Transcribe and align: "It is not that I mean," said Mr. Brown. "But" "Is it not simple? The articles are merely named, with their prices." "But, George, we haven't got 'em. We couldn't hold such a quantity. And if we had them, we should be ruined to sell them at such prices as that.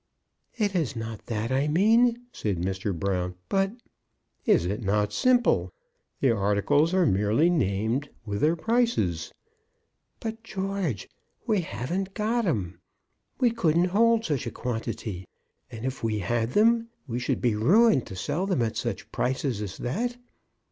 "It 0.57 0.73
is 0.75 0.95
not 0.95 1.27
that 1.27 1.51
I 1.51 1.67
mean," 1.67 2.21
said 2.31 2.57
Mr. 2.57 2.91
Brown. 2.91 3.35
"But" 3.49 3.71
"Is 4.47 4.65
it 4.65 4.81
not 4.81 5.13
simple? 5.13 5.71
The 6.21 6.31
articles 6.31 6.91
are 6.95 7.05
merely 7.05 7.51
named, 7.51 8.09
with 8.25 8.41
their 8.41 8.55
prices." 8.55 9.31
"But, 10.19 10.41
George, 10.43 11.07
we 11.45 11.61
haven't 11.61 12.15
got 12.15 12.47
'em. 12.47 12.79
We 13.39 13.51
couldn't 13.51 13.89
hold 13.93 14.25
such 14.25 14.47
a 14.47 14.51
quantity. 14.51 15.27
And 15.69 15.85
if 15.85 16.03
we 16.03 16.17
had 16.17 16.53
them, 16.53 16.87
we 17.05 17.19
should 17.19 17.39
be 17.39 17.53
ruined 17.53 18.07
to 18.07 18.15
sell 18.15 18.47
them 18.47 18.63
at 18.63 18.77
such 18.77 19.11
prices 19.11 19.61
as 19.61 19.77
that. 19.77 20.17